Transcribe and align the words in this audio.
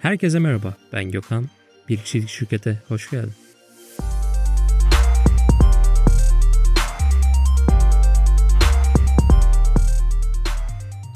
Herkese 0.00 0.38
merhaba, 0.38 0.74
ben 0.92 1.10
Gökhan. 1.10 1.46
Bir 1.88 1.96
kişilik 1.96 2.28
şirkete 2.28 2.82
hoş 2.88 3.10
geldin. 3.10 3.32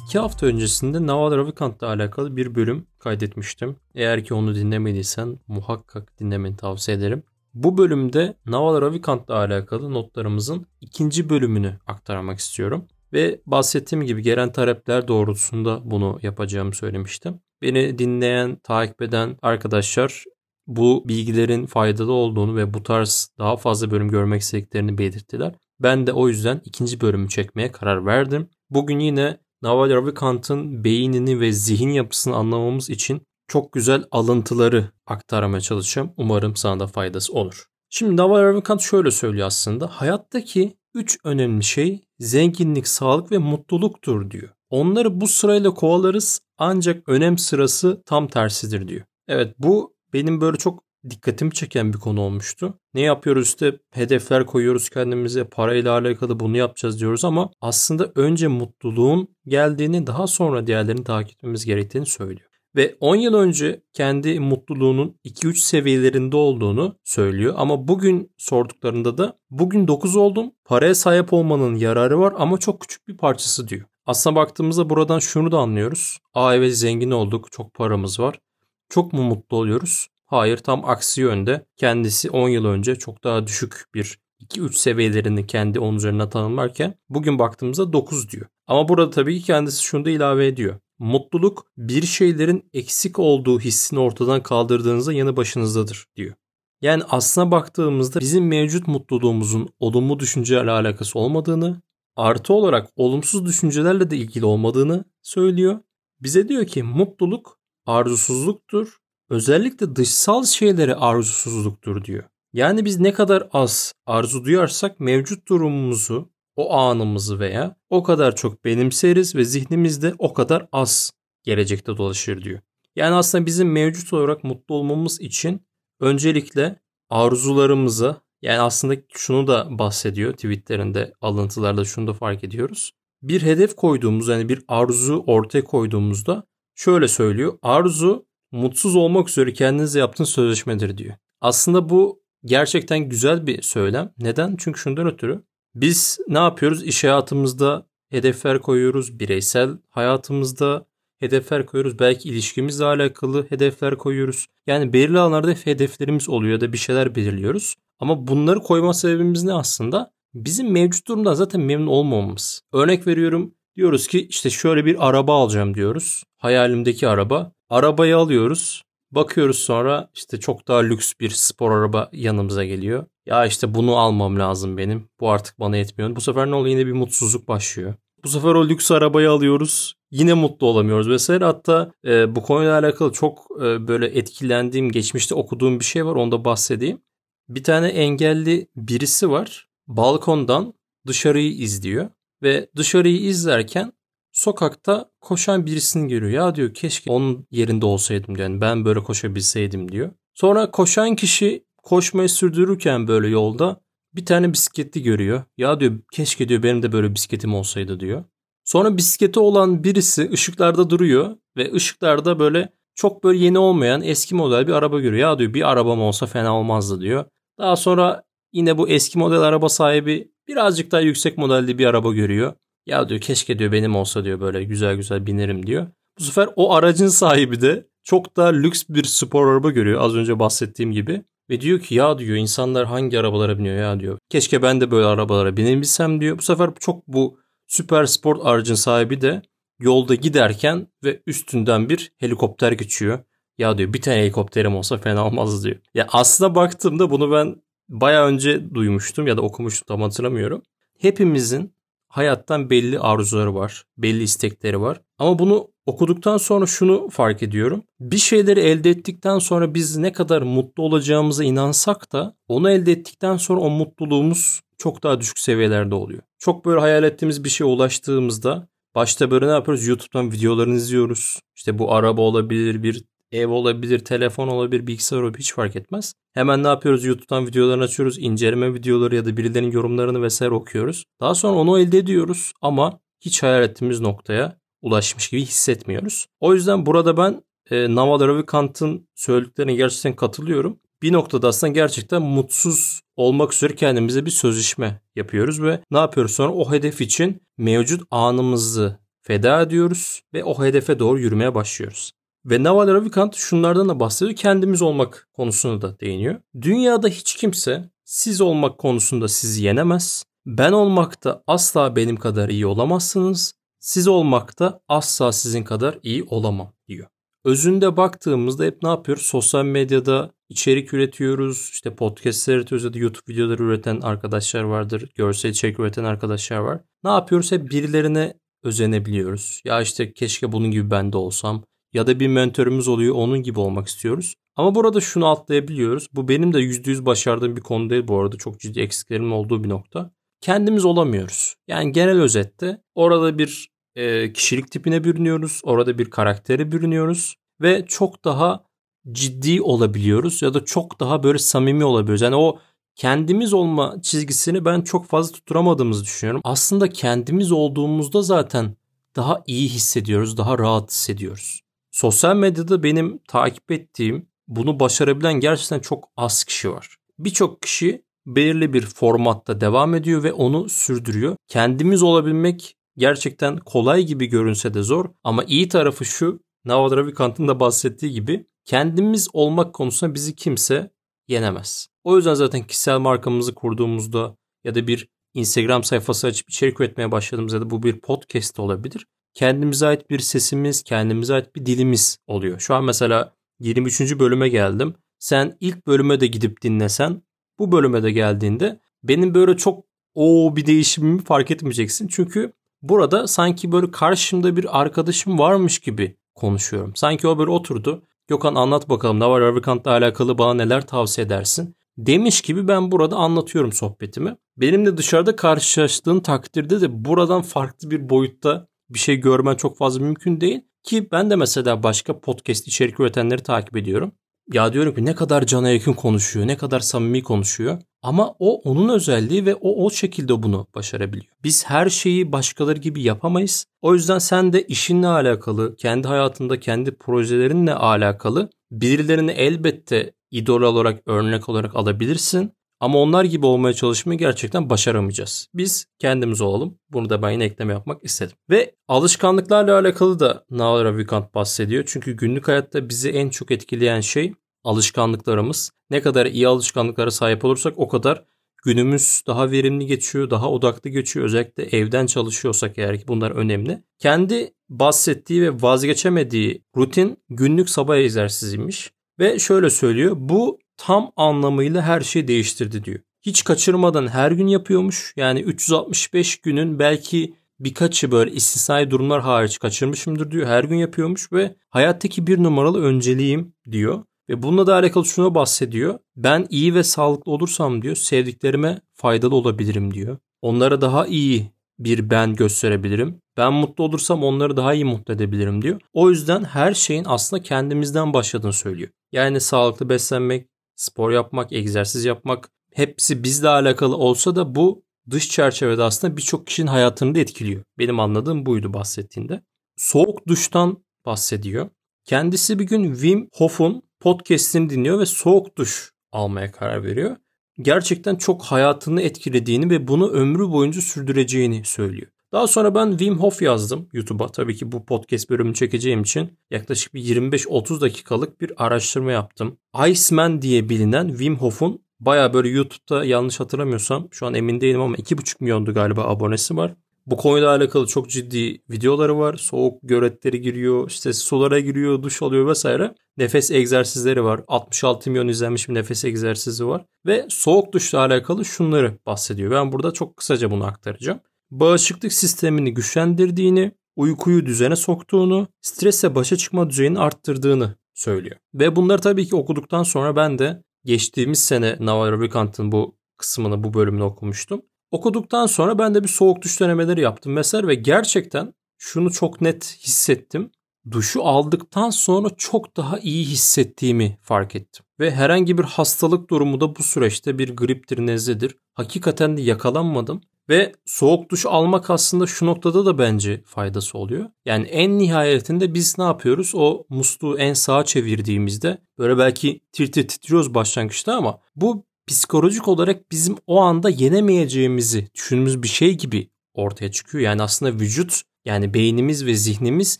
İki 0.06 0.18
hafta 0.18 0.46
öncesinde 0.46 1.06
Naval 1.06 1.36
Ravikant'la 1.36 1.86
alakalı 1.86 2.36
bir 2.36 2.54
bölüm 2.54 2.86
kaydetmiştim. 2.98 3.76
Eğer 3.94 4.24
ki 4.24 4.34
onu 4.34 4.54
dinlemediysen 4.54 5.38
muhakkak 5.48 6.20
dinlemeni 6.20 6.56
tavsiye 6.56 6.96
ederim. 6.96 7.22
Bu 7.54 7.78
bölümde 7.78 8.36
Naval 8.46 8.80
Ravikant'la 8.82 9.34
alakalı 9.34 9.92
notlarımızın 9.92 10.66
ikinci 10.80 11.28
bölümünü 11.30 11.78
aktarmak 11.86 12.38
istiyorum. 12.38 12.88
Ve 13.14 13.40
bahsettiğim 13.46 14.04
gibi 14.04 14.22
gelen 14.22 14.52
talepler 14.52 15.08
doğrultusunda 15.08 15.80
bunu 15.84 16.18
yapacağımı 16.22 16.74
söylemiştim. 16.74 17.40
Beni 17.62 17.98
dinleyen, 17.98 18.56
takip 18.56 19.02
eden 19.02 19.36
arkadaşlar 19.42 20.24
bu 20.66 21.04
bilgilerin 21.08 21.66
faydalı 21.66 22.12
olduğunu 22.12 22.56
ve 22.56 22.74
bu 22.74 22.82
tarz 22.82 23.28
daha 23.38 23.56
fazla 23.56 23.90
bölüm 23.90 24.08
görmek 24.08 24.42
istediklerini 24.42 24.98
belirttiler. 24.98 25.54
Ben 25.80 26.06
de 26.06 26.12
o 26.12 26.28
yüzden 26.28 26.60
ikinci 26.64 27.00
bölümü 27.00 27.28
çekmeye 27.28 27.72
karar 27.72 28.06
verdim. 28.06 28.48
Bugün 28.70 28.98
yine 28.98 29.36
Naval 29.62 29.90
Ravikant'ın 29.90 30.84
beynini 30.84 31.40
ve 31.40 31.52
zihin 31.52 31.90
yapısını 31.90 32.36
anlamamız 32.36 32.90
için 32.90 33.22
çok 33.48 33.72
güzel 33.72 34.04
alıntıları 34.10 34.90
aktarmaya 35.06 35.60
çalışacağım. 35.60 36.12
Umarım 36.16 36.56
sana 36.56 36.80
da 36.80 36.86
faydası 36.86 37.32
olur. 37.32 37.64
Şimdi 37.90 38.16
Naval 38.16 38.42
Ravikant 38.42 38.80
şöyle 38.80 39.10
söylüyor 39.10 39.46
aslında. 39.46 39.86
Hayattaki 39.86 40.76
üç 40.94 41.18
önemli 41.24 41.64
şey 41.64 42.03
zenginlik, 42.18 42.88
sağlık 42.88 43.32
ve 43.32 43.38
mutluluktur 43.38 44.30
diyor. 44.30 44.48
Onları 44.70 45.20
bu 45.20 45.28
sırayla 45.28 45.74
kovalarız 45.74 46.40
ancak 46.58 47.08
önem 47.08 47.38
sırası 47.38 48.02
tam 48.06 48.28
tersidir 48.28 48.88
diyor. 48.88 49.04
Evet 49.28 49.54
bu 49.58 49.94
benim 50.12 50.40
böyle 50.40 50.56
çok 50.56 50.84
dikkatimi 51.10 51.52
çeken 51.52 51.92
bir 51.92 51.98
konu 51.98 52.20
olmuştu. 52.20 52.78
Ne 52.94 53.00
yapıyoruz 53.00 53.48
işte 53.48 53.78
hedefler 53.90 54.46
koyuyoruz 54.46 54.90
kendimize 54.90 55.44
parayla 55.44 55.92
alakalı 55.92 56.40
bunu 56.40 56.56
yapacağız 56.56 57.00
diyoruz 57.00 57.24
ama 57.24 57.50
aslında 57.60 58.12
önce 58.14 58.48
mutluluğun 58.48 59.28
geldiğini 59.46 60.06
daha 60.06 60.26
sonra 60.26 60.66
diğerlerini 60.66 61.04
takip 61.04 61.38
etmemiz 61.38 61.64
gerektiğini 61.64 62.06
söylüyor. 62.06 62.53
Ve 62.76 62.96
10 63.00 63.16
yıl 63.16 63.34
önce 63.34 63.82
kendi 63.92 64.40
mutluluğunun 64.40 65.16
2-3 65.24 65.56
seviyelerinde 65.56 66.36
olduğunu 66.36 66.96
söylüyor. 67.04 67.54
Ama 67.56 67.88
bugün 67.88 68.32
sorduklarında 68.38 69.18
da 69.18 69.38
bugün 69.50 69.88
9 69.88 70.16
oldum. 70.16 70.52
Paraya 70.64 70.94
sahip 70.94 71.32
olmanın 71.32 71.74
yararı 71.74 72.20
var 72.20 72.34
ama 72.38 72.58
çok 72.58 72.80
küçük 72.80 73.08
bir 73.08 73.16
parçası 73.16 73.68
diyor. 73.68 73.86
Aslına 74.06 74.36
baktığımızda 74.36 74.90
buradan 74.90 75.18
şunu 75.18 75.52
da 75.52 75.58
anlıyoruz. 75.58 76.18
Aa 76.34 76.54
evet 76.54 76.76
zengin 76.76 77.10
olduk, 77.10 77.52
çok 77.52 77.74
paramız 77.74 78.20
var. 78.20 78.40
Çok 78.88 79.12
mu 79.12 79.22
mutlu 79.22 79.56
oluyoruz? 79.56 80.08
Hayır 80.26 80.56
tam 80.56 80.84
aksi 80.84 81.20
yönde. 81.20 81.66
Kendisi 81.76 82.30
10 82.30 82.48
yıl 82.48 82.64
önce 82.64 82.96
çok 82.96 83.24
daha 83.24 83.46
düşük 83.46 83.84
bir 83.94 84.18
2-3 84.40 84.72
seviyelerini 84.72 85.46
kendi 85.46 85.80
onun 85.80 85.96
üzerine 85.96 86.28
tanımlarken 86.28 86.94
bugün 87.08 87.38
baktığımızda 87.38 87.92
9 87.92 88.30
diyor. 88.30 88.46
Ama 88.66 88.88
burada 88.88 89.10
tabii 89.10 89.38
ki 89.38 89.44
kendisi 89.46 89.82
şunu 89.82 90.04
da 90.04 90.10
ilave 90.10 90.46
ediyor. 90.46 90.80
Mutluluk 90.98 91.66
bir 91.76 92.02
şeylerin 92.02 92.70
eksik 92.72 93.18
olduğu 93.18 93.60
hissini 93.60 93.98
ortadan 93.98 94.42
kaldırdığınızda 94.42 95.12
yanı 95.12 95.36
başınızdadır 95.36 96.06
diyor. 96.16 96.34
Yani 96.82 97.02
aslına 97.08 97.50
baktığımızda 97.50 98.20
bizim 98.20 98.48
mevcut 98.48 98.88
mutluluğumuzun 98.88 99.68
olumlu 99.80 100.20
düşüncelerle 100.20 100.70
alakası 100.70 101.18
olmadığını, 101.18 101.82
artı 102.16 102.52
olarak 102.52 102.90
olumsuz 102.96 103.46
düşüncelerle 103.46 104.10
de 104.10 104.16
ilgili 104.16 104.44
olmadığını 104.44 105.04
söylüyor. 105.22 105.80
Bize 106.20 106.48
diyor 106.48 106.66
ki 106.66 106.82
mutluluk 106.82 107.58
arzusuzluktur. 107.86 108.98
Özellikle 109.30 109.96
dışsal 109.96 110.44
şeylere 110.44 110.94
arzusuzluktur 110.94 112.04
diyor. 112.04 112.24
Yani 112.52 112.84
biz 112.84 113.00
ne 113.00 113.12
kadar 113.12 113.48
az 113.52 113.92
arzu 114.06 114.44
duyarsak 114.44 115.00
mevcut 115.00 115.48
durumumuzu, 115.48 116.30
o 116.56 116.74
anımızı 116.74 117.38
veya 117.38 117.76
o 117.90 118.02
kadar 118.02 118.36
çok 118.36 118.64
benimseriz 118.64 119.34
ve 119.34 119.44
zihnimizde 119.44 120.14
o 120.18 120.34
kadar 120.34 120.66
az 120.72 121.12
gelecekte 121.42 121.96
dolaşır 121.96 122.42
diyor. 122.42 122.60
Yani 122.96 123.14
aslında 123.14 123.46
bizim 123.46 123.72
mevcut 123.72 124.12
olarak 124.12 124.44
mutlu 124.44 124.74
olmamız 124.74 125.20
için 125.20 125.66
öncelikle 126.00 126.80
arzularımıza 127.10 128.20
yani 128.42 128.60
aslında 128.60 128.96
şunu 129.14 129.46
da 129.46 129.78
bahsediyor 129.78 130.32
tweetlerinde 130.32 131.12
alıntılarda 131.20 131.84
şunu 131.84 132.06
da 132.06 132.12
fark 132.12 132.44
ediyoruz. 132.44 132.92
Bir 133.22 133.42
hedef 133.42 133.76
koyduğumuz 133.76 134.28
yani 134.28 134.48
bir 134.48 134.62
arzu 134.68 135.24
ortaya 135.26 135.64
koyduğumuzda 135.64 136.46
şöyle 136.74 137.08
söylüyor. 137.08 137.58
Arzu 137.62 138.26
mutsuz 138.52 138.96
olmak 138.96 139.28
üzere 139.28 139.52
kendinize 139.52 139.98
yaptığın 139.98 140.24
sözleşmedir 140.24 140.98
diyor. 140.98 141.14
Aslında 141.40 141.88
bu 141.88 142.22
gerçekten 142.44 143.08
güzel 143.08 143.46
bir 143.46 143.62
söylem. 143.62 144.12
Neden? 144.18 144.56
Çünkü 144.58 144.80
şundan 144.80 145.06
ötürü 145.06 145.44
biz 145.74 146.18
ne 146.28 146.38
yapıyoruz? 146.38 146.82
İş 146.82 147.04
hayatımızda 147.04 147.86
hedefler 148.10 148.58
koyuyoruz. 148.58 149.18
Bireysel 149.20 149.70
hayatımızda 149.90 150.86
hedefler 151.18 151.66
koyuyoruz. 151.66 151.98
Belki 151.98 152.28
ilişkimizle 152.28 152.84
alakalı 152.84 153.46
hedefler 153.48 153.98
koyuyoruz. 153.98 154.46
Yani 154.66 154.92
belirli 154.92 155.18
alanlarda 155.18 155.50
hedeflerimiz 155.50 156.28
oluyor 156.28 156.52
ya 156.52 156.60
da 156.60 156.72
bir 156.72 156.78
şeyler 156.78 157.14
belirliyoruz. 157.14 157.74
Ama 157.98 158.26
bunları 158.26 158.60
koyma 158.60 158.94
sebebimiz 158.94 159.44
ne 159.44 159.52
aslında? 159.52 160.10
Bizim 160.34 160.72
mevcut 160.72 161.08
durumda 161.08 161.34
zaten 161.34 161.60
memnun 161.60 161.86
olmamamız. 161.86 162.62
Örnek 162.72 163.06
veriyorum 163.06 163.54
diyoruz 163.76 164.06
ki 164.06 164.26
işte 164.26 164.50
şöyle 164.50 164.84
bir 164.84 165.08
araba 165.08 165.42
alacağım 165.42 165.74
diyoruz. 165.74 166.22
Hayalimdeki 166.36 167.08
araba. 167.08 167.52
Arabayı 167.70 168.16
alıyoruz. 168.16 168.82
Bakıyoruz 169.10 169.58
sonra 169.58 170.10
işte 170.14 170.40
çok 170.40 170.68
daha 170.68 170.78
lüks 170.78 171.12
bir 171.20 171.30
spor 171.30 171.70
araba 171.70 172.10
yanımıza 172.12 172.64
geliyor. 172.64 173.06
Ya 173.26 173.46
işte 173.46 173.74
bunu 173.74 173.96
almam 173.96 174.38
lazım 174.38 174.76
benim. 174.76 175.08
Bu 175.20 175.30
artık 175.30 175.60
bana 175.60 175.76
yetmiyor. 175.76 176.16
Bu 176.16 176.20
sefer 176.20 176.50
ne 176.50 176.54
oluyor? 176.54 176.76
Yine 176.78 176.86
bir 176.86 176.92
mutsuzluk 176.92 177.48
başlıyor. 177.48 177.94
Bu 178.24 178.28
sefer 178.28 178.54
o 178.54 178.68
lüks 178.68 178.90
arabayı 178.90 179.30
alıyoruz. 179.30 179.94
Yine 180.10 180.34
mutlu 180.34 180.66
olamıyoruz 180.66 181.08
vesaire. 181.08 181.44
Hatta 181.44 181.92
e, 182.04 182.36
bu 182.36 182.42
konuyla 182.42 182.78
alakalı 182.78 183.12
çok 183.12 183.46
e, 183.60 183.88
böyle 183.88 184.06
etkilendiğim, 184.06 184.92
geçmişte 184.92 185.34
okuduğum 185.34 185.80
bir 185.80 185.84
şey 185.84 186.06
var. 186.06 186.16
Onu 186.16 186.32
da 186.32 186.44
bahsedeyim. 186.44 187.02
Bir 187.48 187.64
tane 187.64 187.88
engelli 187.88 188.68
birisi 188.76 189.30
var. 189.30 189.68
Balkondan 189.86 190.74
dışarıyı 191.06 191.52
izliyor 191.52 192.10
ve 192.42 192.70
dışarıyı 192.76 193.20
izlerken 193.20 193.92
sokakta 194.32 195.10
koşan 195.20 195.66
birisini 195.66 196.08
görüyor. 196.08 196.32
Ya 196.32 196.54
diyor 196.54 196.74
keşke 196.74 197.10
onun 197.10 197.46
yerinde 197.50 197.86
olsaydım 197.86 198.36
yani 198.36 198.60
ben 198.60 198.84
böyle 198.84 199.00
koşabilseydim 199.00 199.92
diyor. 199.92 200.10
Sonra 200.34 200.70
koşan 200.70 201.16
kişi 201.16 201.64
koşmayı 201.84 202.28
sürdürürken 202.28 203.08
böyle 203.08 203.28
yolda 203.28 203.80
bir 204.14 204.26
tane 204.26 204.52
bisikletli 204.52 205.02
görüyor. 205.02 205.42
Ya 205.56 205.80
diyor 205.80 205.98
keşke 206.12 206.48
diyor 206.48 206.62
benim 206.62 206.82
de 206.82 206.92
böyle 206.92 207.14
bisikletim 207.14 207.54
olsaydı 207.54 208.00
diyor. 208.00 208.24
Sonra 208.64 208.96
bisikleti 208.96 209.40
olan 209.40 209.84
birisi 209.84 210.30
ışıklarda 210.32 210.90
duruyor 210.90 211.36
ve 211.56 211.72
ışıklarda 211.72 212.38
böyle 212.38 212.72
çok 212.94 213.24
böyle 213.24 213.38
yeni 213.38 213.58
olmayan 213.58 214.02
eski 214.02 214.34
model 214.34 214.66
bir 214.66 214.72
araba 214.72 215.00
görüyor. 215.00 215.30
Ya 215.30 215.38
diyor 215.38 215.54
bir 215.54 215.70
arabam 215.70 216.02
olsa 216.02 216.26
fena 216.26 216.58
olmazdı 216.58 217.00
diyor. 217.00 217.24
Daha 217.58 217.76
sonra 217.76 218.22
yine 218.52 218.78
bu 218.78 218.88
eski 218.88 219.18
model 219.18 219.40
araba 219.40 219.68
sahibi 219.68 220.32
birazcık 220.48 220.92
daha 220.92 221.00
yüksek 221.00 221.38
modelli 221.38 221.78
bir 221.78 221.86
araba 221.86 222.12
görüyor. 222.12 222.54
Ya 222.86 223.08
diyor 223.08 223.20
keşke 223.20 223.58
diyor 223.58 223.72
benim 223.72 223.96
olsa 223.96 224.24
diyor 224.24 224.40
böyle 224.40 224.64
güzel 224.64 224.96
güzel 224.96 225.26
binerim 225.26 225.66
diyor. 225.66 225.86
Bu 226.18 226.22
sefer 226.22 226.48
o 226.56 226.74
aracın 226.74 227.08
sahibi 227.08 227.60
de 227.60 227.86
çok 228.02 228.36
daha 228.36 228.48
lüks 228.48 228.84
bir 228.88 229.04
spor 229.04 229.52
araba 229.52 229.70
görüyor 229.70 230.00
az 230.00 230.14
önce 230.14 230.38
bahsettiğim 230.38 230.92
gibi. 230.92 231.22
Ve 231.50 231.60
diyor 231.60 231.80
ki 231.80 231.94
ya 231.94 232.18
diyor 232.18 232.36
insanlar 232.36 232.86
hangi 232.86 233.18
arabalara 233.18 233.58
biniyor 233.58 233.76
ya 233.76 234.00
diyor. 234.00 234.18
Keşke 234.28 234.62
ben 234.62 234.80
de 234.80 234.90
böyle 234.90 235.06
arabalara 235.06 235.56
binebilsem 235.56 236.20
diyor. 236.20 236.38
Bu 236.38 236.42
sefer 236.42 236.70
çok 236.80 237.08
bu 237.08 237.38
süper 237.66 238.06
sport 238.06 238.40
aracın 238.44 238.74
sahibi 238.74 239.20
de 239.20 239.42
yolda 239.78 240.14
giderken 240.14 240.86
ve 241.04 241.22
üstünden 241.26 241.88
bir 241.88 242.12
helikopter 242.18 242.72
geçiyor. 242.72 243.18
Ya 243.58 243.78
diyor 243.78 243.92
bir 243.92 244.02
tane 244.02 244.16
helikopterim 244.16 244.76
olsa 244.76 244.98
fena 244.98 245.26
olmaz 245.26 245.64
diyor. 245.64 245.76
Ya 245.94 246.06
aslına 246.12 246.54
baktığımda 246.54 247.10
bunu 247.10 247.32
ben 247.32 247.56
baya 247.88 248.26
önce 248.26 248.74
duymuştum 248.74 249.26
ya 249.26 249.36
da 249.36 249.42
okumuştum 249.42 249.86
tam 249.86 250.02
hatırlamıyorum. 250.02 250.62
Hepimizin 250.98 251.73
hayattan 252.14 252.70
belli 252.70 253.00
arzuları 253.00 253.54
var, 253.54 253.84
belli 253.98 254.22
istekleri 254.22 254.80
var. 254.80 255.00
Ama 255.18 255.38
bunu 255.38 255.68
okuduktan 255.86 256.36
sonra 256.36 256.66
şunu 256.66 257.08
fark 257.10 257.42
ediyorum. 257.42 257.82
Bir 258.00 258.18
şeyleri 258.18 258.60
elde 258.60 258.90
ettikten 258.90 259.38
sonra 259.38 259.74
biz 259.74 259.96
ne 259.96 260.12
kadar 260.12 260.42
mutlu 260.42 260.82
olacağımıza 260.82 261.44
inansak 261.44 262.12
da 262.12 262.36
onu 262.48 262.70
elde 262.70 262.92
ettikten 262.92 263.36
sonra 263.36 263.60
o 263.60 263.70
mutluluğumuz 263.70 264.60
çok 264.78 265.02
daha 265.02 265.20
düşük 265.20 265.38
seviyelerde 265.38 265.94
oluyor. 265.94 266.22
Çok 266.38 266.64
böyle 266.64 266.80
hayal 266.80 267.04
ettiğimiz 267.04 267.44
bir 267.44 267.48
şeye 267.48 267.64
ulaştığımızda 267.64 268.68
başta 268.94 269.30
böyle 269.30 269.46
ne 269.46 269.52
yapıyoruz? 269.52 269.86
YouTube'dan 269.86 270.32
videolarını 270.32 270.74
izliyoruz. 270.74 271.40
İşte 271.56 271.78
bu 271.78 271.92
araba 271.94 272.20
olabilir, 272.20 272.82
bir 272.82 273.04
ev 273.32 273.48
olabilir, 273.48 273.98
telefon 273.98 274.48
olabilir, 274.48 274.86
bilgisayar 274.86 275.22
olabilir 275.22 275.38
hiç 275.38 275.54
fark 275.54 275.76
etmez. 275.76 276.14
Hemen 276.32 276.62
ne 276.62 276.68
yapıyoruz? 276.68 277.04
YouTube'dan 277.04 277.46
videolarını 277.46 277.84
açıyoruz. 277.84 278.18
inceleme 278.18 278.74
videoları 278.74 279.16
ya 279.16 279.24
da 279.24 279.36
birilerinin 279.36 279.70
yorumlarını 279.70 280.22
vesaire 280.22 280.54
okuyoruz. 280.54 281.04
Daha 281.20 281.34
sonra 281.34 281.58
onu 281.58 281.78
elde 281.78 281.98
ediyoruz 281.98 282.52
ama 282.60 283.00
hiç 283.20 283.42
hayal 283.42 283.62
ettiğimiz 283.62 284.00
noktaya 284.00 284.58
ulaşmış 284.82 285.28
gibi 285.28 285.42
hissetmiyoruz. 285.42 286.26
O 286.40 286.54
yüzden 286.54 286.86
burada 286.86 287.16
ben 287.16 287.42
e, 287.70 287.94
Naval 287.94 288.20
Ravikant'ın 288.20 289.08
söylediklerine 289.14 289.74
gerçekten 289.74 290.16
katılıyorum. 290.16 290.80
Bir 291.02 291.12
noktada 291.12 291.48
aslında 291.48 291.72
gerçekten 291.72 292.22
mutsuz 292.22 293.00
olmak 293.16 293.54
üzere 293.54 293.74
kendimize 293.74 294.26
bir 294.26 294.30
sözleşme 294.30 295.00
yapıyoruz 295.16 295.62
ve 295.62 295.80
ne 295.90 295.98
yapıyoruz 295.98 296.32
sonra 296.32 296.52
o 296.52 296.72
hedef 296.72 297.00
için 297.00 297.42
mevcut 297.58 298.02
anımızı 298.10 298.98
feda 299.22 299.62
ediyoruz 299.62 300.22
ve 300.34 300.44
o 300.44 300.64
hedefe 300.64 300.98
doğru 300.98 301.20
yürümeye 301.20 301.54
başlıyoruz. 301.54 302.12
Ve 302.46 302.62
Naval 302.62 302.88
Ravikant 302.88 303.34
şunlardan 303.34 303.88
da 303.88 304.00
bahsediyor. 304.00 304.36
Kendimiz 304.36 304.82
olmak 304.82 305.28
konusunda 305.32 305.82
da 305.82 306.00
değiniyor. 306.00 306.40
Dünyada 306.60 307.08
hiç 307.08 307.36
kimse 307.36 307.90
siz 308.04 308.40
olmak 308.40 308.78
konusunda 308.78 309.28
sizi 309.28 309.64
yenemez. 309.64 310.24
Ben 310.46 310.72
olmakta 310.72 311.42
asla 311.46 311.96
benim 311.96 312.16
kadar 312.16 312.48
iyi 312.48 312.66
olamazsınız. 312.66 313.54
Siz 313.80 314.08
olmakta 314.08 314.80
asla 314.88 315.32
sizin 315.32 315.62
kadar 315.62 315.98
iyi 316.02 316.24
olamam 316.24 316.72
diyor. 316.88 317.08
Özünde 317.44 317.96
baktığımızda 317.96 318.64
hep 318.64 318.82
ne 318.82 318.88
yapıyoruz? 318.88 319.22
Sosyal 319.22 319.64
medyada 319.64 320.30
içerik 320.48 320.94
üretiyoruz. 320.94 321.70
İşte 321.72 321.94
podcastler 321.94 322.56
üretiyoruz 322.56 322.84
ya 322.84 322.94
da 322.94 322.98
YouTube 322.98 323.34
videoları 323.34 323.62
üreten 323.62 324.00
arkadaşlar 324.00 324.62
vardır. 324.62 325.10
Görsel 325.14 325.50
içerik 325.50 325.80
üreten 325.80 326.04
arkadaşlar 326.04 326.58
var. 326.58 326.80
Ne 327.04 327.10
yapıyoruz? 327.10 327.52
Hep 327.52 327.70
birilerine 327.70 328.34
özenebiliyoruz. 328.62 329.60
Ya 329.64 329.80
işte 329.80 330.12
keşke 330.12 330.52
bunun 330.52 330.70
gibi 330.70 330.90
ben 330.90 331.12
de 331.12 331.16
olsam. 331.16 331.64
Ya 331.94 332.06
da 332.06 332.20
bir 332.20 332.28
mentörümüz 332.28 332.88
oluyor 332.88 333.14
onun 333.14 333.42
gibi 333.42 333.60
olmak 333.60 333.88
istiyoruz. 333.88 334.34
Ama 334.56 334.74
burada 334.74 335.00
şunu 335.00 335.26
atlayabiliyoruz. 335.26 336.08
Bu 336.12 336.28
benim 336.28 336.52
de 336.52 336.58
%100 336.58 337.06
başardığım 337.06 337.56
bir 337.56 337.60
konu 337.60 337.90
değil 337.90 338.08
bu 338.08 338.20
arada. 338.20 338.36
Çok 338.36 338.60
ciddi 338.60 338.80
eksiklerim 338.80 339.32
olduğu 339.32 339.64
bir 339.64 339.68
nokta. 339.68 340.10
Kendimiz 340.40 340.84
olamıyoruz. 340.84 341.54
Yani 341.68 341.92
genel 341.92 342.20
özette 342.20 342.80
orada 342.94 343.38
bir 343.38 343.68
e, 343.96 344.32
kişilik 344.32 344.70
tipine 344.70 345.04
bürünüyoruz. 345.04 345.60
Orada 345.64 345.98
bir 345.98 346.10
karaktere 346.10 346.72
bürünüyoruz. 346.72 347.34
Ve 347.60 347.86
çok 347.86 348.24
daha 348.24 348.64
ciddi 349.12 349.62
olabiliyoruz. 349.62 350.42
Ya 350.42 350.54
da 350.54 350.64
çok 350.64 351.00
daha 351.00 351.22
böyle 351.22 351.38
samimi 351.38 351.84
olabiliyoruz. 351.84 352.22
Yani 352.22 352.36
o 352.36 352.58
kendimiz 352.96 353.52
olma 353.52 353.96
çizgisini 354.02 354.64
ben 354.64 354.80
çok 354.80 355.06
fazla 355.06 355.32
tutturamadığımızı 355.32 356.04
düşünüyorum. 356.04 356.40
Aslında 356.44 356.88
kendimiz 356.88 357.52
olduğumuzda 357.52 358.22
zaten 358.22 358.76
daha 359.16 359.42
iyi 359.46 359.68
hissediyoruz, 359.68 360.36
daha 360.36 360.58
rahat 360.58 360.90
hissediyoruz. 360.90 361.63
Sosyal 361.94 362.36
medyada 362.36 362.82
benim 362.82 363.18
takip 363.18 363.72
ettiğim 363.72 364.26
bunu 364.48 364.80
başarabilen 364.80 365.34
gerçekten 365.34 365.80
çok 365.80 366.08
az 366.16 366.44
kişi 366.44 366.70
var. 366.70 366.96
Birçok 367.18 367.62
kişi 367.62 368.04
belirli 368.26 368.72
bir 368.72 368.80
formatta 368.80 369.60
devam 369.60 369.94
ediyor 369.94 370.22
ve 370.22 370.32
onu 370.32 370.68
sürdürüyor. 370.68 371.36
Kendimiz 371.48 372.02
olabilmek 372.02 372.76
gerçekten 372.96 373.56
kolay 373.56 374.02
gibi 374.02 374.26
görünse 374.26 374.74
de 374.74 374.82
zor 374.82 375.06
ama 375.24 375.44
iyi 375.44 375.68
tarafı 375.68 376.04
şu 376.04 376.40
Naval 376.64 376.90
Ravikant'ın 376.90 377.48
da 377.48 377.60
bahsettiği 377.60 378.12
gibi 378.12 378.46
kendimiz 378.64 379.28
olmak 379.32 379.74
konusunda 379.74 380.14
bizi 380.14 380.34
kimse 380.36 380.90
yenemez. 381.28 381.88
O 382.04 382.16
yüzden 382.16 382.34
zaten 382.34 382.66
kişisel 382.66 382.98
markamızı 382.98 383.54
kurduğumuzda 383.54 384.36
ya 384.64 384.74
da 384.74 384.86
bir 384.86 385.08
Instagram 385.34 385.84
sayfası 385.84 386.26
açıp 386.26 386.50
içerik 386.50 386.80
üretmeye 386.80 387.12
başladığımızda 387.12 387.60
da 387.60 387.70
bu 387.70 387.82
bir 387.82 388.00
podcast 388.00 388.58
olabilir. 388.58 389.06
Kendimize 389.34 389.86
ait 389.86 390.10
bir 390.10 390.18
sesimiz, 390.18 390.82
kendimize 390.82 391.34
ait 391.34 391.56
bir 391.56 391.66
dilimiz 391.66 392.18
oluyor. 392.26 392.60
Şu 392.60 392.74
an 392.74 392.84
mesela 392.84 393.34
23. 393.60 394.18
bölüme 394.18 394.48
geldim. 394.48 394.94
Sen 395.18 395.56
ilk 395.60 395.86
bölüme 395.86 396.20
de 396.20 396.26
gidip 396.26 396.62
dinlesen 396.62 397.22
bu 397.58 397.72
bölüme 397.72 398.02
de 398.02 398.10
geldiğinde 398.10 398.80
benim 399.02 399.34
böyle 399.34 399.56
çok 399.56 399.84
o 400.14 400.56
bir 400.56 400.66
değişimimi 400.66 401.24
fark 401.24 401.50
etmeyeceksin. 401.50 402.08
Çünkü 402.08 402.52
burada 402.82 403.26
sanki 403.26 403.72
böyle 403.72 403.90
karşımda 403.90 404.56
bir 404.56 404.80
arkadaşım 404.80 405.38
varmış 405.38 405.78
gibi 405.78 406.16
konuşuyorum. 406.34 406.96
Sanki 406.96 407.28
o 407.28 407.38
böyle 407.38 407.50
oturdu. 407.50 408.02
Gökhan 408.28 408.54
anlat 408.54 408.88
bakalım 408.88 409.20
ne 409.20 409.26
var 409.26 409.40
Ravikant'la 409.40 409.90
alakalı 409.90 410.38
bana 410.38 410.54
neler 410.54 410.86
tavsiye 410.86 411.26
edersin? 411.26 411.74
Demiş 411.98 412.40
gibi 412.40 412.68
ben 412.68 412.92
burada 412.92 413.16
anlatıyorum 413.16 413.72
sohbetimi. 413.72 414.36
Benimle 414.56 414.96
dışarıda 414.96 415.36
karşılaştığın 415.36 416.20
takdirde 416.20 416.80
de 416.80 417.04
buradan 417.04 417.42
farklı 417.42 417.90
bir 417.90 418.10
boyutta 418.10 418.68
bir 418.90 418.98
şey 418.98 419.16
görmen 419.16 419.54
çok 419.54 419.76
fazla 419.78 420.00
mümkün 420.00 420.40
değil. 420.40 420.60
Ki 420.82 421.08
ben 421.12 421.30
de 421.30 421.36
mesela 421.36 421.82
başka 421.82 422.20
podcast 422.20 422.68
içerik 422.68 423.00
üretenleri 423.00 423.42
takip 423.42 423.76
ediyorum. 423.76 424.12
Ya 424.52 424.72
diyorum 424.72 424.94
ki 424.94 425.04
ne 425.04 425.14
kadar 425.14 425.46
cana 425.46 425.70
yakın 425.70 425.92
konuşuyor, 425.92 426.46
ne 426.46 426.56
kadar 426.56 426.80
samimi 426.80 427.22
konuşuyor. 427.22 427.78
Ama 428.02 428.34
o 428.38 428.60
onun 428.60 428.88
özelliği 428.88 429.46
ve 429.46 429.54
o 429.54 429.84
o 429.84 429.90
şekilde 429.90 430.42
bunu 430.42 430.66
başarabiliyor. 430.74 431.32
Biz 431.44 431.64
her 431.66 431.88
şeyi 431.88 432.32
başkaları 432.32 432.78
gibi 432.78 433.02
yapamayız. 433.02 433.66
O 433.82 433.94
yüzden 433.94 434.18
sen 434.18 434.52
de 434.52 434.62
işinle 434.62 435.06
alakalı, 435.06 435.76
kendi 435.76 436.08
hayatında 436.08 436.60
kendi 436.60 436.94
projelerinle 436.94 437.74
alakalı 437.74 438.50
birilerini 438.70 439.30
elbette 439.30 440.12
idol 440.30 440.62
olarak, 440.62 441.02
örnek 441.06 441.48
olarak 441.48 441.76
alabilirsin. 441.76 442.52
Ama 442.84 442.98
onlar 442.98 443.24
gibi 443.24 443.46
olmaya 443.46 443.74
çalışmayı 443.74 444.18
gerçekten 444.18 444.70
başaramayacağız. 444.70 445.48
Biz 445.54 445.86
kendimiz 445.98 446.40
olalım. 446.40 446.78
Bunu 446.90 447.10
da 447.10 447.22
ben 447.22 447.30
yine 447.30 447.44
ekleme 447.44 447.72
yapmak 447.72 448.04
istedim. 448.04 448.36
Ve 448.50 448.74
alışkanlıklarla 448.88 449.78
alakalı 449.78 450.20
da 450.20 450.44
Naval 450.50 450.84
Ravikant 450.84 451.34
bahsediyor. 451.34 451.84
Çünkü 451.86 452.12
günlük 452.12 452.48
hayatta 452.48 452.88
bizi 452.88 453.10
en 453.10 453.28
çok 453.28 453.50
etkileyen 453.50 454.00
şey 454.00 454.32
alışkanlıklarımız. 454.64 455.70
Ne 455.90 456.02
kadar 456.02 456.26
iyi 456.26 456.48
alışkanlıklara 456.48 457.10
sahip 457.10 457.44
olursak 457.44 457.74
o 457.76 457.88
kadar 457.88 458.24
günümüz 458.64 459.22
daha 459.26 459.50
verimli 459.50 459.86
geçiyor, 459.86 460.30
daha 460.30 460.50
odaklı 460.50 460.90
geçiyor. 460.90 461.26
Özellikle 461.26 461.64
evden 461.64 462.06
çalışıyorsak 462.06 462.78
eğer 462.78 462.98
ki 462.98 463.08
bunlar 463.08 463.30
önemli. 463.30 463.82
Kendi 463.98 464.54
bahsettiği 464.68 465.42
ve 465.42 465.62
vazgeçemediği 465.62 466.64
rutin 466.76 467.16
günlük 467.28 467.70
sabah 467.70 467.96
egzersiziymiş. 467.96 468.92
Ve 469.18 469.38
şöyle 469.38 469.70
söylüyor. 469.70 470.16
Bu 470.18 470.58
tam 470.76 471.12
anlamıyla 471.16 471.82
her 471.82 472.00
şeyi 472.00 472.28
değiştirdi 472.28 472.84
diyor. 472.84 472.98
Hiç 473.22 473.44
kaçırmadan 473.44 474.08
her 474.08 474.30
gün 474.30 474.46
yapıyormuş. 474.46 475.12
Yani 475.16 475.40
365 475.40 476.36
günün 476.36 476.78
belki 476.78 477.34
birkaçı 477.60 478.10
böyle 478.10 478.32
istisnai 478.32 478.90
durumlar 478.90 479.20
hariç 479.20 479.58
kaçırmışımdır 479.58 480.30
diyor. 480.30 480.46
Her 480.46 480.64
gün 480.64 480.76
yapıyormuş 480.76 481.32
ve 481.32 481.56
hayattaki 481.70 482.26
bir 482.26 482.42
numaralı 482.42 482.82
önceliğim 482.82 483.54
diyor. 483.70 484.04
Ve 484.28 484.42
bununla 484.42 484.66
da 484.66 484.74
alakalı 484.74 485.04
şuna 485.04 485.34
bahsediyor. 485.34 485.98
Ben 486.16 486.46
iyi 486.50 486.74
ve 486.74 486.82
sağlıklı 486.82 487.32
olursam 487.32 487.82
diyor 487.82 487.96
sevdiklerime 487.96 488.80
faydalı 488.94 489.34
olabilirim 489.34 489.94
diyor. 489.94 490.18
Onlara 490.42 490.80
daha 490.80 491.06
iyi 491.06 491.50
bir 491.78 492.10
ben 492.10 492.34
gösterebilirim. 492.34 493.20
Ben 493.36 493.52
mutlu 493.52 493.84
olursam 493.84 494.24
onları 494.24 494.56
daha 494.56 494.74
iyi 494.74 494.84
mutlu 494.84 495.14
edebilirim 495.14 495.62
diyor. 495.62 495.80
O 495.92 496.10
yüzden 496.10 496.44
her 496.44 496.74
şeyin 496.74 497.04
aslında 497.06 497.42
kendimizden 497.42 498.12
başladığını 498.12 498.52
söylüyor. 498.52 498.90
Yani 499.12 499.40
sağlıklı 499.40 499.88
beslenmek, 499.88 500.46
spor 500.76 501.10
yapmak, 501.10 501.52
egzersiz 501.52 502.04
yapmak 502.04 502.50
hepsi 502.72 503.24
bizle 503.24 503.48
alakalı 503.48 503.96
olsa 503.96 504.36
da 504.36 504.54
bu 504.54 504.84
dış 505.10 505.30
çerçevede 505.30 505.82
aslında 505.82 506.16
birçok 506.16 506.46
kişinin 506.46 506.66
hayatını 506.66 507.14
da 507.14 507.18
etkiliyor. 507.18 507.62
Benim 507.78 508.00
anladığım 508.00 508.46
buydu 508.46 508.72
bahsettiğinde. 508.72 509.42
Soğuk 509.76 510.28
duştan 510.28 510.84
bahsediyor. 511.06 511.70
Kendisi 512.04 512.58
bir 512.58 512.64
gün 512.64 512.92
Wim 512.92 513.28
Hof'un 513.32 513.82
podcast'ini 514.00 514.70
dinliyor 514.70 514.98
ve 514.98 515.06
soğuk 515.06 515.58
duş 515.58 515.92
almaya 516.12 516.52
karar 516.52 516.84
veriyor. 516.84 517.16
Gerçekten 517.58 518.16
çok 518.16 518.42
hayatını 518.42 519.02
etkilediğini 519.02 519.70
ve 519.70 519.88
bunu 519.88 520.10
ömrü 520.10 520.48
boyunca 520.50 520.80
sürdüreceğini 520.80 521.64
söylüyor. 521.64 522.10
Daha 522.34 522.46
sonra 522.46 522.74
ben 522.74 522.90
Wim 522.90 523.18
Hof 523.18 523.42
yazdım 523.42 523.88
YouTube'a. 523.92 524.28
Tabii 524.28 524.56
ki 524.56 524.72
bu 524.72 524.84
podcast 524.84 525.30
bölümünü 525.30 525.54
çekeceğim 525.54 526.02
için 526.02 526.38
yaklaşık 526.50 526.94
bir 526.94 527.00
25-30 527.00 527.80
dakikalık 527.80 528.40
bir 528.40 528.52
araştırma 528.56 529.12
yaptım. 529.12 529.56
Iceman 529.88 530.42
diye 530.42 530.68
bilinen 530.68 531.08
Wim 531.08 531.36
Hof'un 531.36 531.82
baya 532.00 532.34
böyle 532.34 532.48
YouTube'da 532.48 533.04
yanlış 533.04 533.40
hatırlamıyorsam 533.40 534.08
şu 534.10 534.26
an 534.26 534.34
emin 534.34 534.60
değilim 534.60 534.80
ama 534.80 534.96
2,5 534.96 535.36
milyondu 535.40 535.74
galiba 535.74 536.04
abonesi 536.04 536.56
var. 536.56 536.74
Bu 537.06 537.16
konuyla 537.16 537.50
alakalı 537.50 537.86
çok 537.86 538.10
ciddi 538.10 538.62
videoları 538.70 539.18
var. 539.18 539.36
Soğuk 539.36 539.78
göletleri 539.82 540.40
giriyor, 540.40 540.90
işte 540.90 541.12
sulara 541.12 541.60
giriyor, 541.60 542.02
duş 542.02 542.22
alıyor 542.22 542.46
vesaire. 542.46 542.94
Nefes 543.16 543.50
egzersizleri 543.50 544.24
var. 544.24 544.40
66 544.48 545.10
milyon 545.10 545.28
izlenmiş 545.28 545.68
bir 545.68 545.74
nefes 545.74 546.04
egzersizi 546.04 546.66
var. 546.66 546.84
Ve 547.06 547.26
soğuk 547.28 547.72
duşla 547.72 547.98
alakalı 547.98 548.44
şunları 548.44 548.98
bahsediyor. 549.06 549.50
Ben 549.50 549.72
burada 549.72 549.92
çok 549.92 550.16
kısaca 550.16 550.50
bunu 550.50 550.64
aktaracağım 550.64 551.20
bağışıklık 551.60 552.12
sistemini 552.12 552.74
güçlendirdiğini, 552.74 553.72
uykuyu 553.96 554.46
düzene 554.46 554.76
soktuğunu, 554.76 555.48
stresle 555.60 556.14
başa 556.14 556.36
çıkma 556.36 556.70
düzeyini 556.70 556.98
arttırdığını 556.98 557.76
söylüyor. 557.94 558.36
Ve 558.54 558.76
bunları 558.76 559.00
tabii 559.00 559.26
ki 559.26 559.36
okuduktan 559.36 559.82
sonra 559.82 560.16
ben 560.16 560.38
de 560.38 560.62
geçtiğimiz 560.84 561.44
sene 561.44 561.76
Naval 561.80 562.12
Ravikant'ın 562.12 562.72
bu 562.72 562.96
kısmını, 563.18 563.64
bu 563.64 563.74
bölümünü 563.74 564.02
okumuştum. 564.02 564.62
Okuduktan 564.90 565.46
sonra 565.46 565.78
ben 565.78 565.94
de 565.94 566.02
bir 566.02 566.08
soğuk 566.08 566.42
duş 566.42 566.60
denemeleri 566.60 567.00
yaptım 567.00 567.32
mesela 567.32 567.68
ve 567.68 567.74
gerçekten 567.74 568.54
şunu 568.78 569.12
çok 569.12 569.40
net 569.40 569.78
hissettim. 569.82 570.50
Duşu 570.90 571.22
aldıktan 571.22 571.90
sonra 571.90 572.28
çok 572.36 572.76
daha 572.76 572.98
iyi 572.98 573.24
hissettiğimi 573.24 574.18
fark 574.22 574.56
ettim. 574.56 574.84
Ve 575.00 575.10
herhangi 575.10 575.58
bir 575.58 575.64
hastalık 575.64 576.30
durumu 576.30 576.60
da 576.60 576.76
bu 576.76 576.82
süreçte 576.82 577.38
bir 577.38 577.56
griptir, 577.56 577.98
nezledir. 577.98 578.56
Hakikaten 578.74 579.36
de 579.36 579.42
yakalanmadım 579.42 580.20
Ve 580.48 580.72
soğuk 580.86 581.30
duş 581.30 581.46
almak 581.46 581.90
aslında 581.90 582.26
şu 582.26 582.46
noktada 582.46 582.86
da 582.86 582.98
bence 582.98 583.42
faydası 583.46 583.98
oluyor. 583.98 584.26
Yani 584.44 584.66
en 584.66 584.98
nihayetinde 584.98 585.74
biz 585.74 585.98
ne 585.98 586.04
yapıyoruz? 586.04 586.52
O 586.54 586.84
musluğu 586.88 587.38
en 587.38 587.54
sağa 587.54 587.84
çevirdiğimizde 587.84 588.78
böyle 588.98 589.18
belki 589.18 589.60
tir 589.72 589.92
tir 589.92 590.08
titriyoruz 590.08 590.54
başlangıçta 590.54 591.16
ama 591.16 591.38
bu 591.56 591.84
psikolojik 592.06 592.68
olarak 592.68 593.12
bizim 593.12 593.36
o 593.46 593.60
anda 593.60 593.90
yenemeyeceğimizi 593.90 595.08
düşündüğümüz 595.14 595.62
bir 595.62 595.68
şey 595.68 595.94
gibi 595.98 596.30
ortaya 596.54 596.90
çıkıyor. 596.90 597.24
Yani 597.24 597.42
aslında 597.42 597.72
vücut 597.72 598.22
yani 598.44 598.74
beynimiz 598.74 599.26
ve 599.26 599.34
zihnimiz 599.34 599.98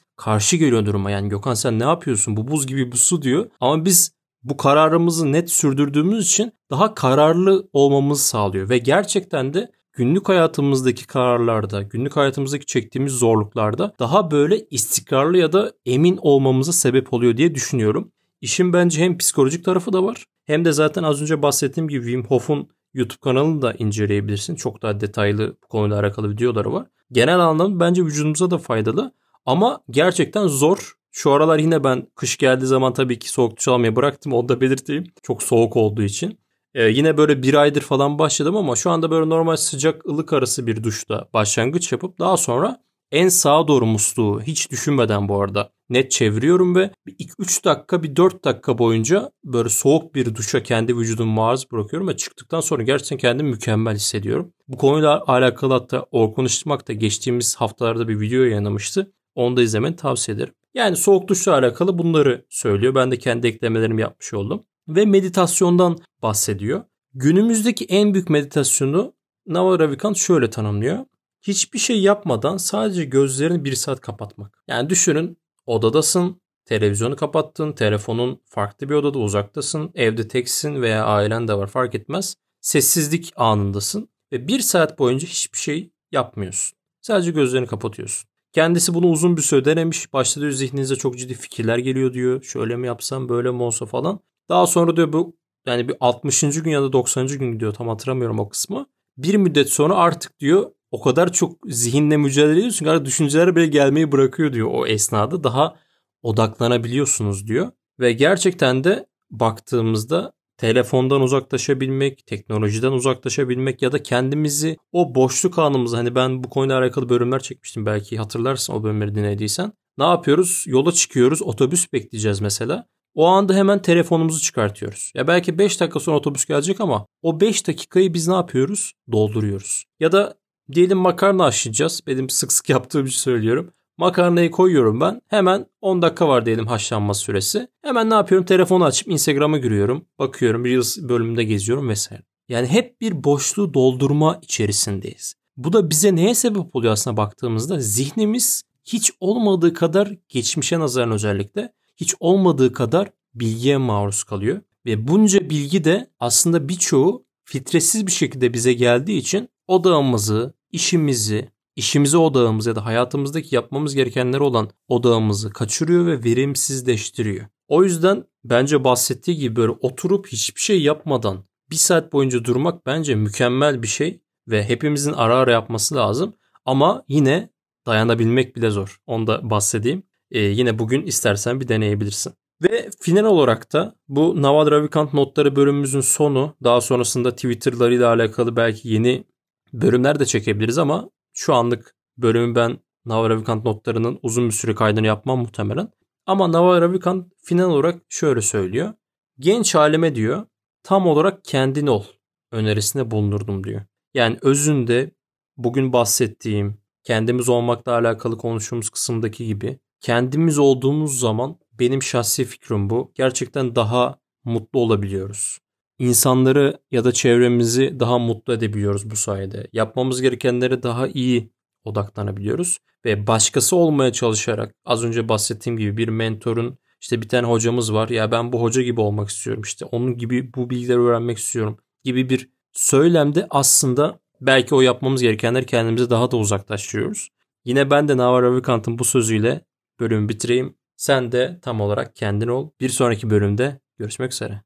karşı 0.16 0.56
geliyor 0.56 0.86
duruma. 0.86 1.10
Yani 1.10 1.28
Gökhan 1.28 1.54
sen 1.54 1.78
ne 1.78 1.84
yapıyorsun? 1.84 2.36
Bu 2.36 2.48
buz 2.48 2.66
gibi 2.66 2.92
bu 2.92 2.96
su 2.96 3.22
diyor. 3.22 3.50
Ama 3.60 3.84
biz 3.84 4.12
bu 4.42 4.56
kararımızı 4.56 5.32
net 5.32 5.50
sürdürdüğümüz 5.50 6.26
için 6.26 6.52
daha 6.70 6.94
kararlı 6.94 7.68
olmamızı 7.72 8.24
sağlıyor. 8.24 8.68
Ve 8.68 8.78
gerçekten 8.78 9.54
de 9.54 9.72
günlük 9.94 10.28
hayatımızdaki 10.28 11.06
kararlarda, 11.06 11.82
günlük 11.82 12.16
hayatımızdaki 12.16 12.66
çektiğimiz 12.66 13.12
zorluklarda 13.12 13.94
daha 13.98 14.30
böyle 14.30 14.66
istikrarlı 14.70 15.38
ya 15.38 15.52
da 15.52 15.72
emin 15.86 16.18
olmamıza 16.22 16.72
sebep 16.72 17.12
oluyor 17.12 17.36
diye 17.36 17.54
düşünüyorum. 17.54 18.12
İşin 18.40 18.72
bence 18.72 19.00
hem 19.00 19.18
psikolojik 19.18 19.64
tarafı 19.64 19.92
da 19.92 20.04
var 20.04 20.24
hem 20.44 20.64
de 20.64 20.72
zaten 20.72 21.02
az 21.02 21.22
önce 21.22 21.42
bahsettiğim 21.42 21.88
gibi 21.88 22.02
Wim 22.02 22.24
Hof'un 22.24 22.68
YouTube 22.94 23.20
kanalını 23.20 23.62
da 23.62 23.72
inceleyebilirsin. 23.72 24.54
Çok 24.54 24.82
daha 24.82 25.00
detaylı 25.00 25.56
bu 25.64 25.68
konuyla 25.68 26.00
alakalı 26.00 26.30
videoları 26.30 26.72
var. 26.72 26.86
Genel 27.12 27.40
anlamda 27.40 27.80
bence 27.80 28.02
vücudumuza 28.04 28.50
da 28.50 28.58
faydalı 28.58 29.12
ama 29.46 29.80
gerçekten 29.90 30.46
zor. 30.46 30.92
Şu 31.10 31.32
aralar 31.32 31.58
yine 31.58 31.84
ben 31.84 32.06
kış 32.14 32.36
geldiği 32.36 32.66
zaman 32.66 32.92
tabii 32.92 33.18
ki 33.18 33.30
soğuk 33.30 33.56
duş 33.56 33.68
almayı 33.68 33.96
bıraktım. 33.96 34.32
Onu 34.32 34.48
da 34.48 34.60
belirteyim. 34.60 35.04
Çok 35.22 35.42
soğuk 35.42 35.76
olduğu 35.76 36.02
için. 36.02 36.38
Ee, 36.74 36.82
yine 36.82 37.16
böyle 37.16 37.42
bir 37.42 37.54
aydır 37.54 37.80
falan 37.80 38.18
başladım 38.18 38.56
ama 38.56 38.76
şu 38.76 38.90
anda 38.90 39.10
böyle 39.10 39.28
normal 39.28 39.56
sıcak 39.56 40.06
ılık 40.06 40.32
arası 40.32 40.66
bir 40.66 40.82
duşta 40.82 41.28
başlangıç 41.32 41.92
yapıp 41.92 42.18
daha 42.18 42.36
sonra 42.36 42.84
en 43.12 43.28
sağa 43.28 43.68
doğru 43.68 43.86
musluğu 43.86 44.40
hiç 44.42 44.70
düşünmeden 44.70 45.28
bu 45.28 45.42
arada 45.42 45.70
net 45.88 46.10
çeviriyorum 46.10 46.74
ve 46.76 46.90
3 47.38 47.64
dakika 47.64 48.02
bir 48.02 48.16
4 48.16 48.44
dakika 48.44 48.78
boyunca 48.78 49.30
böyle 49.44 49.68
soğuk 49.68 50.14
bir 50.14 50.34
duşa 50.34 50.62
kendi 50.62 50.96
vücudumu 50.96 51.32
maruz 51.32 51.72
bırakıyorum 51.72 52.08
ve 52.08 52.16
çıktıktan 52.16 52.60
sonra 52.60 52.82
gerçekten 52.82 53.18
kendimi 53.18 53.50
mükemmel 53.50 53.94
hissediyorum. 53.94 54.52
Bu 54.68 54.76
konuyla 54.76 55.24
alakalı 55.26 55.72
hatta 55.72 56.06
Orkun 56.10 56.44
Işıtmak 56.44 56.88
da 56.88 56.92
geçtiğimiz 56.92 57.56
haftalarda 57.56 58.08
bir 58.08 58.20
video 58.20 58.42
yayınlamıştı. 58.42 59.12
Onu 59.34 59.56
da 59.56 59.62
izlemeni 59.62 59.96
tavsiye 59.96 60.36
ederim. 60.36 60.54
Yani 60.74 60.96
soğuk 60.96 61.28
duşla 61.28 61.52
alakalı 61.52 61.98
bunları 61.98 62.44
söylüyor. 62.50 62.94
Ben 62.94 63.10
de 63.10 63.18
kendi 63.18 63.46
eklemelerimi 63.46 64.00
yapmış 64.00 64.34
oldum. 64.34 64.64
Ve 64.88 65.06
meditasyondan 65.06 65.98
bahsediyor. 66.22 66.84
Günümüzdeki 67.14 67.84
en 67.84 68.14
büyük 68.14 68.30
meditasyonu 68.30 69.14
Naval 69.46 69.78
Ravikant 69.78 70.16
şöyle 70.16 70.50
tanımlıyor. 70.50 71.04
Hiçbir 71.42 71.78
şey 71.78 72.00
yapmadan 72.00 72.56
sadece 72.56 73.04
gözlerini 73.04 73.64
bir 73.64 73.74
saat 73.74 74.00
kapatmak. 74.00 74.62
Yani 74.68 74.90
düşünün 74.90 75.38
odadasın, 75.66 76.40
televizyonu 76.64 77.16
kapattın, 77.16 77.72
telefonun 77.72 78.40
farklı 78.44 78.88
bir 78.88 78.94
odada 78.94 79.18
uzaktasın, 79.18 79.90
evde 79.94 80.28
teksin 80.28 80.82
veya 80.82 81.04
ailen 81.04 81.48
de 81.48 81.54
var 81.54 81.66
fark 81.66 81.94
etmez. 81.94 82.36
Sessizlik 82.60 83.32
anındasın 83.36 84.08
ve 84.32 84.48
bir 84.48 84.60
saat 84.60 84.98
boyunca 84.98 85.28
hiçbir 85.28 85.58
şey 85.58 85.92
yapmıyorsun. 86.12 86.78
Sadece 87.00 87.30
gözlerini 87.30 87.66
kapatıyorsun. 87.66 88.28
Kendisi 88.52 88.94
bunu 88.94 89.06
uzun 89.06 89.36
bir 89.36 89.42
süre 89.42 89.64
denemiş. 89.64 90.12
Başta 90.12 90.40
diyor 90.40 90.52
zihninize 90.52 90.96
çok 90.96 91.18
ciddi 91.18 91.34
fikirler 91.34 91.78
geliyor 91.78 92.12
diyor. 92.12 92.42
Şöyle 92.42 92.76
mi 92.76 92.86
yapsam 92.86 93.28
böyle 93.28 93.50
mi 93.50 93.62
olsa 93.62 93.86
falan. 93.86 94.20
Daha 94.48 94.66
sonra 94.66 94.96
diyor 94.96 95.12
bu 95.12 95.36
yani 95.66 95.88
bir 95.88 95.96
60. 96.00 96.40
gün 96.40 96.70
ya 96.70 96.82
da 96.82 96.92
90. 96.92 97.26
gün 97.26 97.60
diyor 97.60 97.74
tam 97.74 97.88
hatırlamıyorum 97.88 98.38
o 98.38 98.48
kısmı. 98.48 98.86
Bir 99.16 99.34
müddet 99.34 99.70
sonra 99.70 99.94
artık 99.94 100.40
diyor 100.40 100.70
o 100.90 101.00
kadar 101.00 101.32
çok 101.32 101.58
zihinle 101.66 102.16
mücadele 102.16 102.58
ediyorsun 102.58 102.84
ki 102.84 102.90
artık 102.90 103.06
düşünceler 103.06 103.56
bile 103.56 103.66
gelmeyi 103.66 104.12
bırakıyor 104.12 104.52
diyor 104.52 104.68
o 104.72 104.86
esnada. 104.86 105.44
Daha 105.44 105.76
odaklanabiliyorsunuz 106.22 107.46
diyor. 107.46 107.70
Ve 108.00 108.12
gerçekten 108.12 108.84
de 108.84 109.06
baktığımızda 109.30 110.32
telefondan 110.56 111.20
uzaklaşabilmek, 111.22 112.26
teknolojiden 112.26 112.92
uzaklaşabilmek 112.92 113.82
ya 113.82 113.92
da 113.92 114.02
kendimizi 114.02 114.76
o 114.92 115.14
boşluk 115.14 115.58
anımızı 115.58 115.96
hani 115.96 116.14
ben 116.14 116.44
bu 116.44 116.50
konuyla 116.50 116.78
alakalı 116.78 117.08
bölümler 117.08 117.40
çekmiştim 117.40 117.86
belki 117.86 118.18
hatırlarsın 118.18 118.72
o 118.72 118.82
bölümleri 118.82 119.14
dinlediysen. 119.14 119.72
Ne 119.98 120.04
yapıyoruz? 120.04 120.64
Yola 120.66 120.92
çıkıyoruz, 120.92 121.42
otobüs 121.42 121.92
bekleyeceğiz 121.92 122.40
mesela. 122.40 122.86
O 123.14 123.26
anda 123.26 123.54
hemen 123.54 123.82
telefonumuzu 123.82 124.40
çıkartıyoruz. 124.40 125.12
Ya 125.14 125.26
belki 125.26 125.58
5 125.58 125.80
dakika 125.80 126.00
sonra 126.00 126.16
otobüs 126.16 126.44
gelecek 126.44 126.80
ama 126.80 127.06
o 127.22 127.40
5 127.40 127.66
dakikayı 127.66 128.14
biz 128.14 128.28
ne 128.28 128.34
yapıyoruz? 128.34 128.92
Dolduruyoruz. 129.12 129.84
Ya 130.00 130.12
da 130.12 130.34
diyelim 130.72 130.98
makarna 130.98 131.44
haşlayacağız. 131.44 132.00
Benim 132.06 132.30
sık 132.30 132.52
sık 132.52 132.68
yaptığım 132.68 133.06
için 133.06 133.18
söylüyorum. 133.18 133.72
Makarnayı 133.98 134.50
koyuyorum 134.50 135.00
ben. 135.00 135.20
Hemen 135.28 135.66
10 135.80 136.02
dakika 136.02 136.28
var 136.28 136.46
diyelim 136.46 136.66
haşlanma 136.66 137.14
süresi. 137.14 137.68
Hemen 137.82 138.10
ne 138.10 138.14
yapıyorum? 138.14 138.46
Telefonu 138.46 138.84
açıp 138.84 139.08
Instagram'a 139.08 139.58
giriyorum. 139.58 140.06
Bakıyorum 140.18 140.64
Reels 140.64 140.98
bölümünde 140.98 141.44
geziyorum 141.44 141.88
vesaire. 141.88 142.22
Yani 142.48 142.66
hep 142.66 143.00
bir 143.00 143.24
boşluğu 143.24 143.74
doldurma 143.74 144.38
içerisindeyiz. 144.42 145.34
Bu 145.56 145.72
da 145.72 145.90
bize 145.90 146.16
neye 146.16 146.34
sebep 146.34 146.76
oluyor 146.76 146.92
aslında 146.92 147.16
baktığımızda? 147.16 147.80
Zihnimiz 147.80 148.62
hiç 148.84 149.12
olmadığı 149.20 149.74
kadar 149.74 150.12
geçmişe 150.28 150.78
nazaran 150.78 151.10
özellikle 151.10 151.72
hiç 151.96 152.14
olmadığı 152.20 152.72
kadar 152.72 153.10
bilgiye 153.34 153.76
maruz 153.76 154.24
kalıyor. 154.24 154.60
Ve 154.86 155.08
bunca 155.08 155.50
bilgi 155.50 155.84
de 155.84 156.10
aslında 156.20 156.68
birçoğu 156.68 157.26
filtresiz 157.44 158.06
bir 158.06 158.12
şekilde 158.12 158.52
bize 158.52 158.72
geldiği 158.72 159.18
için 159.18 159.48
odağımızı, 159.68 160.54
işimizi, 160.72 161.48
işimize 161.76 162.16
odağımız 162.16 162.66
ya 162.66 162.76
da 162.76 162.84
hayatımızdaki 162.84 163.54
yapmamız 163.54 163.94
gerekenler 163.94 164.40
olan 164.40 164.70
odağımızı 164.88 165.50
kaçırıyor 165.50 166.06
ve 166.06 166.24
verimsizleştiriyor. 166.24 167.46
O 167.68 167.84
yüzden 167.84 168.24
bence 168.44 168.84
bahsettiği 168.84 169.36
gibi 169.36 169.56
böyle 169.56 169.72
oturup 169.72 170.26
hiçbir 170.26 170.60
şey 170.60 170.82
yapmadan 170.82 171.44
bir 171.70 171.76
saat 171.76 172.12
boyunca 172.12 172.44
durmak 172.44 172.86
bence 172.86 173.14
mükemmel 173.14 173.82
bir 173.82 173.88
şey 173.88 174.20
ve 174.48 174.64
hepimizin 174.64 175.12
ara 175.12 175.36
ara 175.36 175.52
yapması 175.52 175.94
lazım. 175.94 176.34
Ama 176.64 177.04
yine 177.08 177.50
dayanabilmek 177.86 178.56
bile 178.56 178.70
zor. 178.70 179.00
Onu 179.06 179.26
da 179.26 179.50
bahsedeyim. 179.50 180.02
Ee, 180.34 180.40
yine 180.40 180.78
bugün 180.78 181.02
istersen 181.02 181.60
bir 181.60 181.68
deneyebilirsin. 181.68 182.32
Ve 182.62 182.90
final 183.00 183.24
olarak 183.24 183.72
da 183.72 183.96
bu 184.08 184.42
Naval 184.42 184.70
Ravikant 184.70 185.14
notları 185.14 185.56
bölümümüzün 185.56 186.00
sonu. 186.00 186.56
Daha 186.64 186.80
sonrasında 186.80 187.30
Twitter'larıyla 187.30 188.08
alakalı 188.08 188.56
belki 188.56 188.88
yeni 188.88 189.24
bölümler 189.72 190.18
de 190.18 190.26
çekebiliriz 190.26 190.78
ama 190.78 191.10
şu 191.32 191.54
anlık 191.54 191.94
bölümü 192.18 192.54
ben 192.54 192.78
Naval 193.04 193.30
Ravikant 193.30 193.64
notlarının 193.64 194.18
uzun 194.22 194.46
bir 194.46 194.52
süre 194.52 194.74
kaydını 194.74 195.06
yapmam 195.06 195.38
muhtemelen. 195.38 195.88
Ama 196.26 196.52
Naval 196.52 196.80
Ravikant 196.80 197.32
final 197.44 197.70
olarak 197.70 198.02
şöyle 198.08 198.40
söylüyor. 198.40 198.94
Genç 199.38 199.74
halime 199.74 200.14
diyor 200.14 200.46
tam 200.82 201.06
olarak 201.06 201.44
kendin 201.44 201.86
ol 201.86 202.04
önerisinde 202.52 203.10
bulunurdum 203.10 203.64
diyor. 203.64 203.82
Yani 204.14 204.38
özünde 204.42 205.10
bugün 205.56 205.92
bahsettiğim 205.92 206.78
kendimiz 207.02 207.48
olmakla 207.48 207.92
alakalı 207.92 208.38
konuştuğumuz 208.38 208.90
kısımdaki 208.90 209.46
gibi 209.46 209.78
kendimiz 210.04 210.58
olduğumuz 210.58 211.18
zaman 211.18 211.58
benim 211.78 212.02
şahsi 212.02 212.44
fikrim 212.44 212.90
bu. 212.90 213.12
Gerçekten 213.14 213.76
daha 213.76 214.18
mutlu 214.44 214.80
olabiliyoruz. 214.80 215.58
İnsanları 215.98 216.78
ya 216.90 217.04
da 217.04 217.12
çevremizi 217.12 218.00
daha 218.00 218.18
mutlu 218.18 218.52
edebiliyoruz 218.52 219.10
bu 219.10 219.16
sayede. 219.16 219.68
Yapmamız 219.72 220.22
gerekenleri 220.22 220.82
daha 220.82 221.08
iyi 221.08 221.52
odaklanabiliyoruz 221.84 222.78
ve 223.04 223.26
başkası 223.26 223.76
olmaya 223.76 224.12
çalışarak 224.12 224.74
az 224.84 225.04
önce 225.04 225.28
bahsettiğim 225.28 225.78
gibi 225.78 225.96
bir 225.96 226.08
mentorun 226.08 226.78
işte 227.00 227.22
bir 227.22 227.28
tane 227.28 227.46
hocamız 227.46 227.94
var 227.94 228.08
ya 228.08 228.30
ben 228.30 228.52
bu 228.52 228.62
hoca 228.62 228.82
gibi 228.82 229.00
olmak 229.00 229.28
istiyorum 229.28 229.62
işte 229.62 229.84
onun 229.84 230.16
gibi 230.16 230.54
bu 230.54 230.70
bilgileri 230.70 231.00
öğrenmek 231.00 231.38
istiyorum 231.38 231.78
gibi 232.02 232.28
bir 232.28 232.50
söylemde 232.72 233.46
aslında 233.50 234.20
belki 234.40 234.74
o 234.74 234.80
yapmamız 234.80 235.22
gerekenleri 235.22 235.66
kendimize 235.66 236.10
daha 236.10 236.30
da 236.30 236.36
uzaklaştırıyoruz. 236.36 237.28
Yine 237.64 237.90
ben 237.90 238.08
de 238.08 238.16
Navar 238.16 238.42
Ravikant'ın 238.42 238.98
bu 238.98 239.04
sözüyle 239.04 239.64
bölümü 240.00 240.28
bitireyim. 240.28 240.76
Sen 240.96 241.32
de 241.32 241.58
tam 241.62 241.80
olarak 241.80 242.16
kendin 242.16 242.48
ol. 242.48 242.70
Bir 242.80 242.88
sonraki 242.88 243.30
bölümde 243.30 243.80
görüşmek 243.98 244.32
üzere. 244.32 244.62